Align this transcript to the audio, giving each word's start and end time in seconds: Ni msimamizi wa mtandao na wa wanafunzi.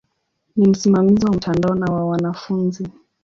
Ni 0.55 0.67
msimamizi 0.67 1.25
wa 1.25 1.31
mtandao 1.33 1.75
na 1.75 1.93
wa 1.93 2.05
wanafunzi. 2.05 2.87